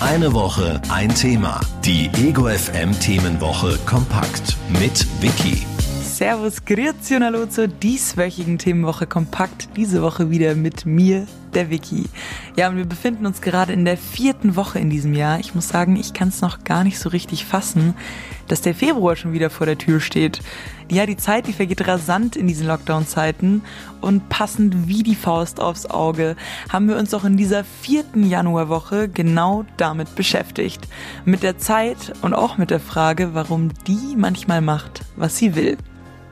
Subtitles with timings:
[0.00, 1.60] Eine Woche, ein Thema.
[1.84, 5.66] Die Ego FM Themenwoche kompakt mit Vicky.
[6.20, 9.70] Servus, Grüezi und Hallo zur dieswöchigen Themenwoche kompakt.
[9.74, 12.10] Diese Woche wieder mit mir, der Vicky.
[12.56, 15.40] Ja, und wir befinden uns gerade in der vierten Woche in diesem Jahr.
[15.40, 17.94] Ich muss sagen, ich kann es noch gar nicht so richtig fassen,
[18.48, 20.42] dass der Februar schon wieder vor der Tür steht.
[20.90, 23.62] Ja, die Zeit, die vergeht rasant in diesen Lockdown-Zeiten
[24.02, 26.36] und passend wie die Faust aufs Auge
[26.68, 30.86] haben wir uns auch in dieser vierten Januarwoche genau damit beschäftigt.
[31.24, 35.78] Mit der Zeit und auch mit der Frage, warum die manchmal macht, was sie will.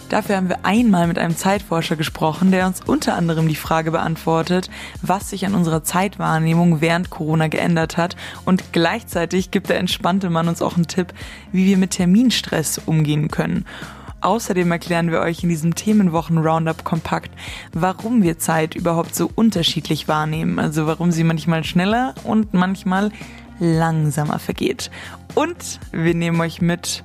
[0.09, 4.71] Dafür haben wir einmal mit einem Zeitforscher gesprochen, der uns unter anderem die Frage beantwortet,
[5.03, 10.49] was sich an unserer Zeitwahrnehmung während Corona geändert hat und gleichzeitig gibt der entspannte Mann
[10.49, 11.13] uns auch einen Tipp,
[11.53, 13.67] wie wir mit Terminstress umgehen können.
[14.21, 17.31] Außerdem erklären wir euch in diesem Themenwochen-Roundup kompakt,
[17.73, 23.13] warum wir Zeit überhaupt so unterschiedlich wahrnehmen, also warum sie manchmal schneller und manchmal
[23.61, 24.91] langsamer vergeht.
[25.35, 27.05] Und wir nehmen euch mit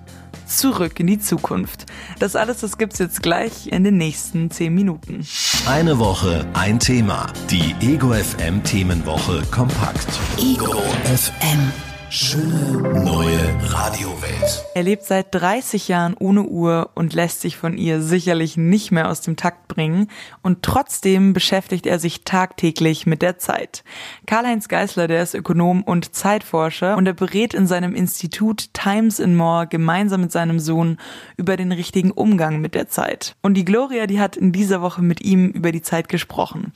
[0.58, 1.86] zurück in die Zukunft.
[2.20, 5.26] Das alles, das gibt's jetzt gleich in den nächsten 10 Minuten.
[5.66, 7.32] Eine Woche, ein Thema.
[7.50, 10.08] Die Ego FM Themenwoche kompakt.
[10.38, 11.93] Ego FM.
[12.16, 13.40] Schöne neue
[13.72, 14.66] Radiowelt.
[14.76, 19.10] Er lebt seit 30 Jahren ohne Uhr und lässt sich von ihr sicherlich nicht mehr
[19.10, 20.10] aus dem Takt bringen
[20.44, 23.84] und trotzdem beschäftigt er sich tagtäglich mit der Zeit.
[24.28, 29.36] Karl-Heinz Geißler, der ist Ökonom und Zeitforscher und er berät in seinem Institut Times in
[29.36, 31.00] More gemeinsam mit seinem Sohn
[31.36, 33.36] über den richtigen Umgang mit der Zeit.
[33.42, 36.74] Und die Gloria, die hat in dieser Woche mit ihm über die Zeit gesprochen.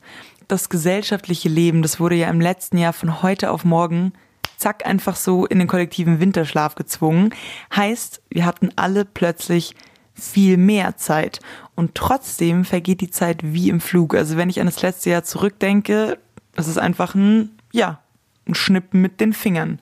[0.48, 4.14] Das gesellschaftliche Leben, das wurde ja im letzten Jahr von heute auf morgen
[4.58, 7.34] zack einfach so in den kollektiven Winterschlaf gezwungen.
[7.74, 9.74] Heißt, wir hatten alle plötzlich
[10.12, 11.38] viel mehr Zeit.
[11.76, 14.14] Und trotzdem vergeht die Zeit wie im Flug.
[14.14, 16.18] Also wenn ich an das letzte Jahr zurückdenke,
[16.56, 18.02] es ist einfach ein, ja,
[18.46, 19.78] ein Schnippen mit den Fingern.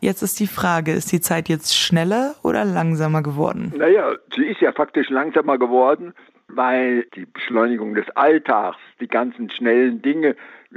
[0.00, 3.72] Jetzt ist die Frage, ist die Zeit jetzt schneller oder langsamer geworden?
[3.76, 6.12] Naja, sie ist ja faktisch langsamer geworden,
[6.48, 10.36] weil die Beschleunigung des Alltags, die ganzen schnellen Dinge,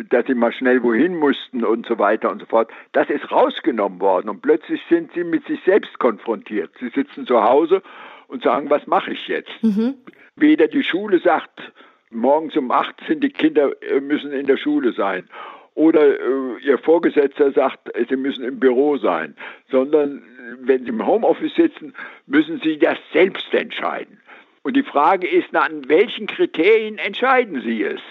[0.09, 4.00] dass sie mal schnell wohin mussten und so weiter und so fort, das ist rausgenommen
[4.00, 6.72] worden und plötzlich sind sie mit sich selbst konfrontiert.
[6.80, 7.81] Sie sitzen zu Hause
[8.28, 9.52] und sagen, was mache ich jetzt?
[9.62, 9.96] Mhm.
[10.36, 11.72] Weder die Schule sagt,
[12.12, 15.28] morgens um acht sind die Kinder äh, müssen in der Schule sein
[15.75, 19.36] oder äh, ihr Vorgesetzter sagt, sie müssen im Büro sein,
[19.69, 20.24] sondern
[20.62, 21.94] wenn sie im Homeoffice sitzen,
[22.25, 24.19] müssen sie das selbst entscheiden.
[24.63, 28.02] Und die Frage ist, na, an welchen Kriterien entscheiden Sie es?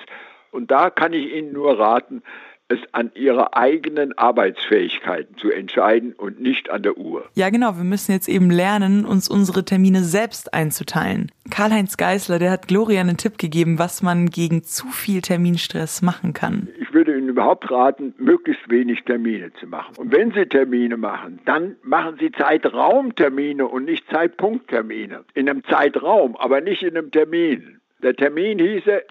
[0.57, 2.23] Und da kann ich Ihnen nur raten,
[2.69, 7.27] es an ihrer eigenen Arbeitsfähigkeiten zu entscheiden und nicht an der Uhr.
[7.35, 7.77] Ja, genau.
[7.77, 11.31] Wir müssen jetzt eben lernen, uns unsere Termine selbst einzuteilen.
[11.51, 16.33] Karl-Heinz Geißler, der hat Gloria einen Tipp gegeben, was man gegen zu viel Terminstress machen
[16.33, 16.69] kann.
[16.81, 19.95] Ich würde Ihnen überhaupt raten, möglichst wenig Termine zu machen.
[19.97, 25.25] Und wenn Sie Termine machen, dann machen Sie Zeitraumtermine und nicht Zeitpunkttermine.
[25.35, 27.81] In einem Zeitraum, aber nicht in einem Termin.
[28.03, 29.03] Der Termin hieße,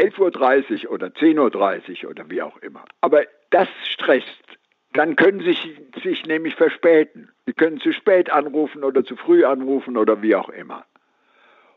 [0.00, 2.84] 11.30 Uhr oder 10.30 Uhr oder wie auch immer.
[3.00, 4.26] Aber das stresst.
[4.92, 7.30] Dann können Sie sich, sich nämlich verspäten.
[7.46, 10.84] Sie können zu spät anrufen oder zu früh anrufen oder wie auch immer.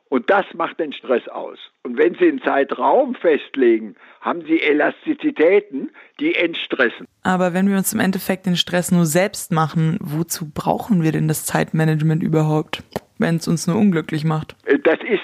[0.10, 1.58] Und das macht den Stress aus.
[1.82, 7.08] Und wenn Sie einen Zeitraum festlegen, haben Sie Elastizitäten, die entstressen.
[7.24, 11.28] Aber wenn wir uns im Endeffekt den Stress nur selbst machen, wozu brauchen wir denn
[11.28, 12.84] das Zeitmanagement überhaupt,
[13.18, 14.56] wenn es uns nur unglücklich macht?
[14.84, 15.24] Das ist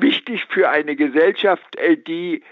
[0.00, 2.42] wichtig für eine Gesellschaft, äh, die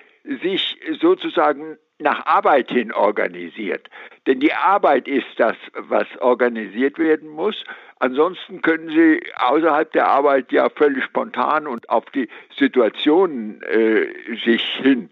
[0.42, 3.88] sich sozusagen nach Arbeit hin organisiert.
[4.26, 7.62] Denn die Arbeit ist das, was organisiert werden muss.
[7.98, 12.28] Ansonsten können Sie außerhalb der Arbeit ja völlig spontan und auf die
[12.58, 14.06] Situationen äh,
[14.44, 15.10] sich hin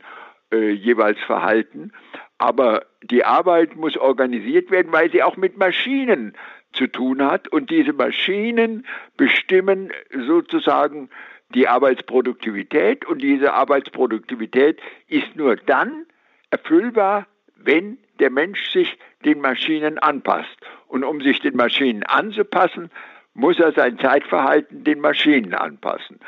[0.53, 1.93] äh, jeweils verhalten.
[2.39, 6.35] Aber die Arbeit muss organisiert werden, weil sie auch mit Maschinen
[6.73, 7.49] zu tun hat.
[7.49, 8.85] Und diese Maschinen
[9.17, 9.93] bestimmen
[10.27, 11.09] sozusagen
[11.55, 16.07] die Arbeitsproduktivität und diese Arbeitsproduktivität ist nur dann
[16.51, 17.27] erfüllbar,
[17.57, 20.57] wenn der Mensch sich den Maschinen anpasst.
[20.89, 22.91] Und um sich den Maschinen anzupassen,
[23.35, 26.19] muss er sein Zeitverhalten den Maschinen anpassen.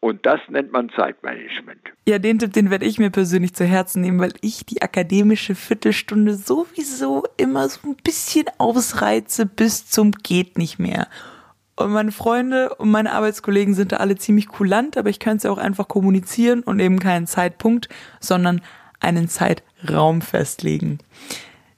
[0.00, 1.80] Und das nennt man Zeitmanagement.
[2.06, 5.54] Ja, den Tipp, den werde ich mir persönlich zu Herzen nehmen, weil ich die akademische
[5.54, 11.08] Viertelstunde sowieso immer so ein bisschen ausreize bis zum geht nicht mehr.
[11.76, 15.42] Und meine Freunde und meine Arbeitskollegen sind da alle ziemlich kulant, aber ich könnte es
[15.44, 17.88] ja auch einfach kommunizieren und eben keinen Zeitpunkt,
[18.20, 18.60] sondern
[19.00, 20.98] einen Zeitraum festlegen.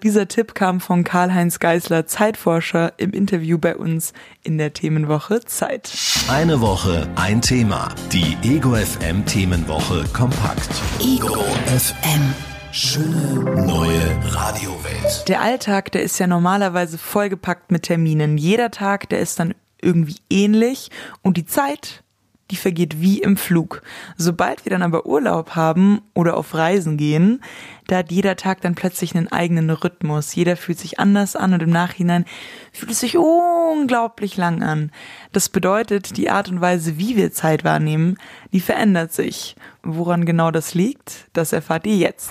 [0.03, 4.13] Dieser Tipp kam von Karl-Heinz Geisler, Zeitforscher, im Interview bei uns
[4.43, 5.91] in der Themenwoche Zeit.
[6.29, 7.89] Eine Woche, ein Thema.
[8.13, 10.69] Die Ego FM Themenwoche kompakt.
[11.01, 12.35] Ego FM.
[12.73, 15.27] Schöne neue Radiowelt.
[15.29, 18.37] Der Alltag, der ist ja normalerweise vollgepackt mit Terminen.
[18.37, 20.91] Jeder Tag, der ist dann irgendwie ähnlich
[21.23, 22.03] und die Zeit,
[22.51, 23.83] die vergeht wie im Flug.
[24.17, 27.43] Sobald wir dann aber Urlaub haben oder auf Reisen gehen,
[27.89, 30.35] da hat jeder Tag dann plötzlich einen eigenen Rhythmus.
[30.35, 32.25] Jeder fühlt sich anders an und im Nachhinein
[32.73, 34.93] fühlt es sich unglaublich lang an.
[35.33, 38.17] Das bedeutet, die Art und Weise, wie wir Zeit wahrnehmen,
[38.53, 39.57] die verändert sich.
[39.83, 42.31] Woran genau das liegt, das erfahrt ihr jetzt.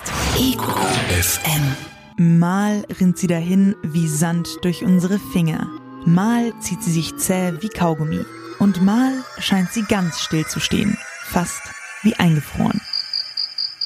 [2.18, 5.68] Mal rinnt sie dahin wie Sand durch unsere Finger.
[6.06, 8.24] Mal zieht sie sich zäh wie Kaugummi.
[8.60, 11.60] Und mal scheint sie ganz still zu stehen, fast
[12.02, 12.80] wie eingefroren.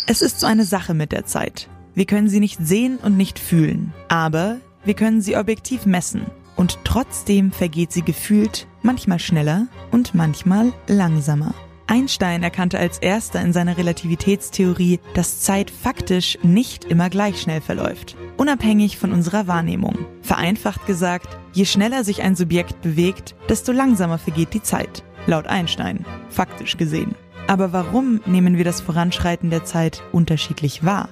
[0.06, 1.68] Es ist so eine Sache mit der Zeit.
[1.94, 6.26] Wir können sie nicht sehen und nicht fühlen, aber wir können sie objektiv messen.
[6.56, 11.54] Und trotzdem vergeht sie gefühlt manchmal schneller und manchmal langsamer.
[11.86, 18.16] Einstein erkannte als erster in seiner Relativitätstheorie, dass Zeit faktisch nicht immer gleich schnell verläuft,
[18.40, 19.98] unabhängig von unserer Wahrnehmung.
[20.22, 26.06] Vereinfacht gesagt, je schneller sich ein Subjekt bewegt, desto langsamer vergeht die Zeit, laut Einstein,
[26.30, 27.14] faktisch gesehen.
[27.48, 31.10] Aber warum nehmen wir das Voranschreiten der Zeit unterschiedlich wahr?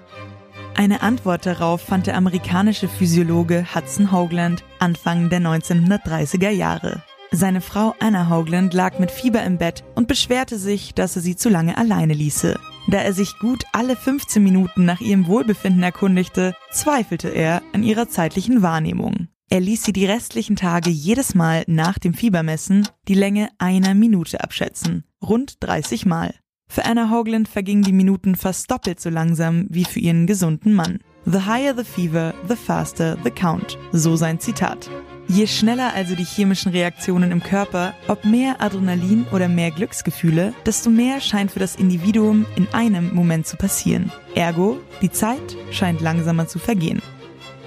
[0.74, 7.02] Eine Antwort darauf fand der amerikanische Physiologe Hudson Hoagland Anfang der 1930er Jahre.
[7.30, 11.36] Seine Frau Anna Hoagland lag mit Fieber im Bett und beschwerte sich, dass er sie
[11.36, 12.58] zu lange alleine ließe.
[12.90, 18.08] Da er sich gut alle 15 Minuten nach ihrem Wohlbefinden erkundigte, zweifelte er an ihrer
[18.08, 19.28] zeitlichen Wahrnehmung.
[19.50, 24.42] Er ließ sie die restlichen Tage jedes Mal nach dem Fiebermessen die Länge einer Minute
[24.42, 26.34] abschätzen, rund 30 Mal.
[26.66, 31.00] Für Anna Hoagland vergingen die Minuten fast doppelt so langsam wie für ihren gesunden Mann.
[31.26, 34.88] The higher the fever, the faster the count, so sein Zitat.
[35.30, 40.88] Je schneller also die chemischen Reaktionen im Körper, ob mehr Adrenalin oder mehr Glücksgefühle, desto
[40.88, 44.10] mehr scheint für das Individuum in einem Moment zu passieren.
[44.34, 47.02] Ergo, die Zeit scheint langsamer zu vergehen.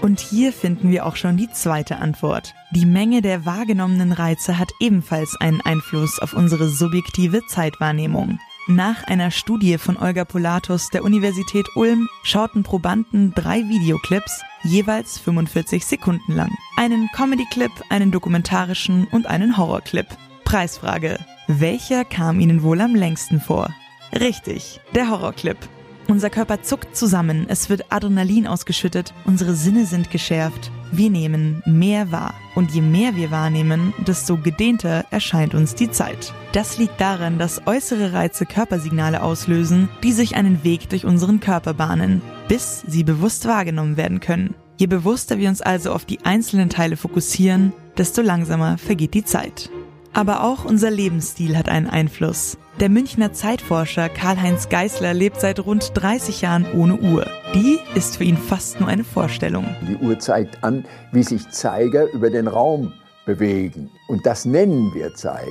[0.02, 2.56] Und hier finden wir auch schon die zweite Antwort.
[2.72, 8.40] Die Menge der wahrgenommenen Reize hat ebenfalls einen Einfluss auf unsere subjektive Zeitwahrnehmung.
[8.68, 15.84] Nach einer Studie von Olga Polatus der Universität Ulm schauten Probanden drei Videoclips, jeweils 45
[15.84, 16.52] Sekunden lang.
[16.78, 20.06] Einen Comedy-Clip, einen dokumentarischen und einen Horror-Clip.
[20.44, 21.18] Preisfrage.
[21.48, 23.74] Welcher kam Ihnen wohl am längsten vor?
[24.14, 25.58] Richtig, der Horror-Clip.
[26.12, 30.70] Unser Körper zuckt zusammen, es wird Adrenalin ausgeschüttet, unsere Sinne sind geschärft.
[30.92, 32.34] Wir nehmen mehr wahr.
[32.54, 36.34] Und je mehr wir wahrnehmen, desto gedehnter erscheint uns die Zeit.
[36.52, 41.74] Das liegt daran, dass äußere Reize Körpersignale auslösen, die sich einen Weg durch unseren Körper
[41.74, 44.54] bahnen, bis sie bewusst wahrgenommen werden können.
[44.78, 49.70] Je bewusster wir uns also auf die einzelnen Teile fokussieren, desto langsamer vergeht die Zeit.
[50.14, 52.58] Aber auch unser Lebensstil hat einen Einfluss.
[52.80, 57.26] Der Münchner Zeitforscher Karl-Heinz Geißler lebt seit rund 30 Jahren ohne Uhr.
[57.54, 59.66] Die ist für ihn fast nur eine Vorstellung.
[59.88, 62.92] Die Uhr zeigt an, wie sich Zeiger über den Raum
[63.26, 63.90] bewegen.
[64.10, 65.48] Und das nennen wir Zeit.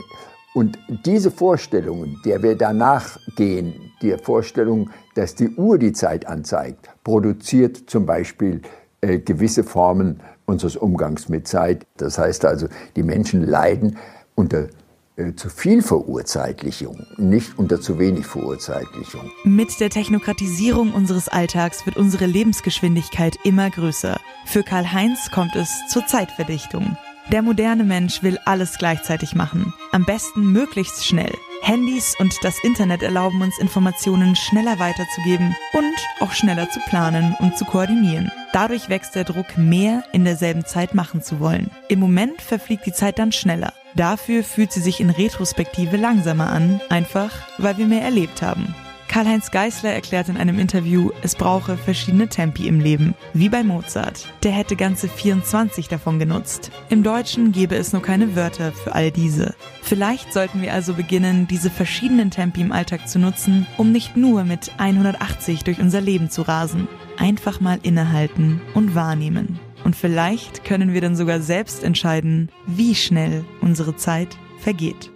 [0.52, 6.90] Und diese Vorstellungen, der wir danach gehen, die Vorstellung, dass die Uhr die Zeit anzeigt,
[7.04, 8.60] produziert zum Beispiel
[9.00, 11.86] äh, gewisse Formen unseres Umgangs mit Zeit.
[11.96, 12.66] Das heißt also,
[12.96, 13.96] die Menschen leiden
[14.40, 14.68] unter
[15.16, 19.30] äh, zu viel Verurzeitlichung, nicht unter zu wenig Verurzeitlichung.
[19.44, 24.18] Mit der Technokratisierung unseres Alltags wird unsere Lebensgeschwindigkeit immer größer.
[24.46, 26.96] Für Karl-Heinz kommt es zur Zeitverdichtung.
[27.30, 29.72] Der moderne Mensch will alles gleichzeitig machen.
[29.92, 31.32] Am besten möglichst schnell.
[31.62, 37.58] Handys und das Internet erlauben uns Informationen schneller weiterzugeben und auch schneller zu planen und
[37.58, 38.32] zu koordinieren.
[38.52, 41.70] Dadurch wächst der Druck, mehr in derselben Zeit machen zu wollen.
[41.88, 43.74] Im Moment verfliegt die Zeit dann schneller.
[43.94, 48.74] Dafür fühlt sie sich in Retrospektive langsamer an, einfach weil wir mehr erlebt haben.
[49.10, 54.28] Karl-Heinz Geißler erklärt in einem Interview, es brauche verschiedene Tempi im Leben, wie bei Mozart.
[54.44, 56.70] Der hätte ganze 24 davon genutzt.
[56.90, 59.56] Im Deutschen gäbe es nur keine Wörter für all diese.
[59.82, 64.44] Vielleicht sollten wir also beginnen, diese verschiedenen Tempi im Alltag zu nutzen, um nicht nur
[64.44, 66.86] mit 180 durch unser Leben zu rasen.
[67.18, 69.58] Einfach mal innehalten und wahrnehmen.
[69.84, 75.10] Und vielleicht können wir dann sogar selbst entscheiden, wie schnell unsere Zeit vergeht.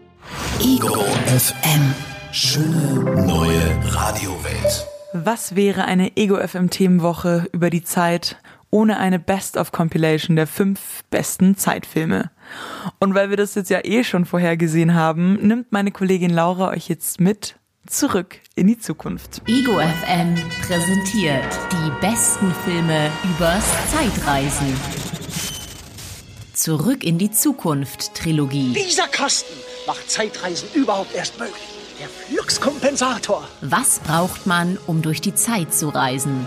[0.61, 1.04] Ego
[1.37, 1.94] FM.
[2.33, 4.87] Schöne neue Radiowelt.
[5.12, 8.37] Was wäre eine Ego FM Themenwoche über die Zeit
[8.71, 12.33] ohne eine Best of Compilation der fünf besten Zeitfilme?
[12.99, 16.71] Und weil wir das jetzt ja eh schon vorher gesehen haben, nimmt meine Kollegin Laura
[16.71, 17.54] euch jetzt mit
[17.86, 19.42] zurück in die Zukunft.
[19.46, 24.74] Ego FM präsentiert die besten Filme übers Zeitreisen.
[26.54, 28.72] Zurück in die Zukunft Trilogie.
[28.72, 29.54] Dieser Kasten
[29.86, 31.62] macht Zeitreisen überhaupt erst möglich.
[32.00, 33.46] Der Fluxkompensator.
[33.60, 36.46] Was braucht man, um durch die Zeit zu reisen?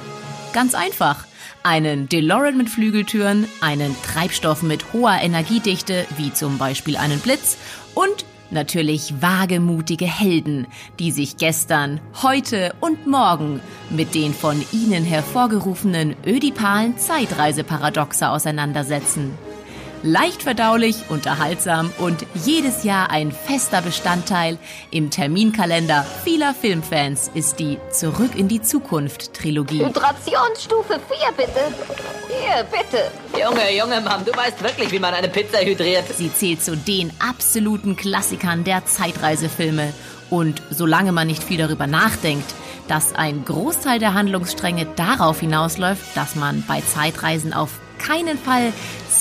[0.53, 1.25] Ganz einfach.
[1.63, 7.57] Einen DeLorean mit Flügeltüren, einen Treibstoff mit hoher Energiedichte, wie zum Beispiel einen Blitz,
[7.93, 10.67] und natürlich wagemutige Helden,
[10.99, 19.46] die sich gestern, heute und morgen mit den von ihnen hervorgerufenen ödipalen Zeitreiseparadoxe auseinandersetzen.
[20.09, 24.57] Leicht verdaulich, unterhaltsam und jedes Jahr ein fester Bestandteil
[24.89, 29.83] im Terminkalender vieler Filmfans ist die Zurück in die Zukunft Trilogie.
[29.85, 31.59] Hydrationsstufe 4 bitte.
[32.29, 33.11] Hier, bitte.
[33.33, 36.05] Junge, Junge, Mom, du weißt wirklich, wie man eine Pizza hydriert.
[36.15, 39.91] Sie zählt zu den absoluten Klassikern der Zeitreisefilme.
[40.29, 42.49] Und solange man nicht viel darüber nachdenkt,
[42.87, 48.71] dass ein Großteil der Handlungsstränge darauf hinausläuft, dass man bei Zeitreisen auf keinen Fall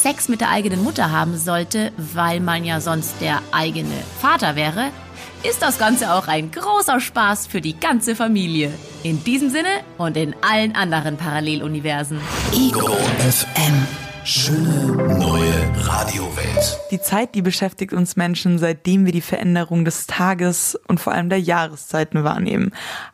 [0.06, 4.92] Sex mit der eigenen Mutter haben sollte, weil man ja sonst der eigene Vater wäre,
[5.42, 8.72] ist das Ganze auch ein großer Spaß für die ganze Familie.
[9.02, 12.20] In diesem Sinne und in allen anderen Paralleluniversen.
[12.52, 13.84] Ego FM.
[14.22, 16.78] Schöne neue Radiowelt.
[16.92, 21.30] Die Zeit, die beschäftigt uns Menschen, seitdem wir die Veränderung des Tages und vor allem
[21.30, 22.70] der Jahreszeiten wahrnehmen.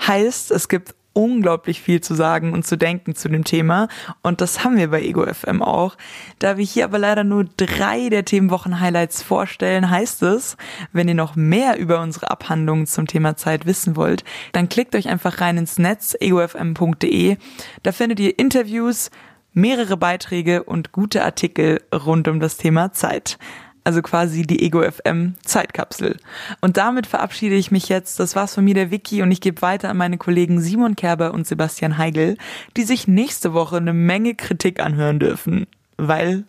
[0.06, 3.88] Heißt, es gibt unglaublich viel zu sagen und zu denken zu dem Thema.
[4.22, 5.96] Und das haben wir bei Ego FM auch.
[6.38, 10.56] Da wir hier aber leider nur drei der Themenwochen-Highlights vorstellen, heißt es,
[10.92, 15.08] wenn ihr noch mehr über unsere Abhandlungen zum Thema Zeit wissen wollt, dann klickt euch
[15.08, 17.36] einfach rein ins Netz egofm.de.
[17.82, 19.10] Da findet ihr Interviews,
[19.52, 23.38] mehrere Beiträge und gute Artikel rund um das Thema Zeit
[23.84, 26.18] also quasi die Ego FM Zeitkapsel.
[26.60, 28.20] Und damit verabschiede ich mich jetzt.
[28.20, 31.34] Das war's von mir, der Wiki, und ich gebe weiter an meine Kollegen Simon Kerber
[31.34, 32.36] und Sebastian Heigel,
[32.76, 36.44] die sich nächste Woche eine Menge Kritik anhören dürfen, weil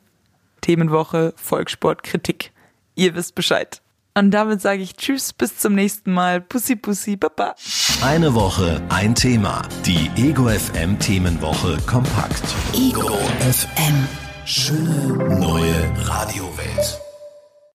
[0.62, 2.52] Themenwoche Volkssport Kritik.
[2.96, 3.82] Ihr wisst Bescheid.
[4.16, 6.40] Und damit sage ich Tschüss, bis zum nächsten Mal.
[6.40, 7.56] Pussy, Pussy, Papa.
[8.04, 9.64] Eine Woche, ein Thema.
[9.86, 12.44] Die Ego FM Themenwoche kompakt.
[12.74, 14.08] Ego FM.
[14.46, 17.03] Schöne neue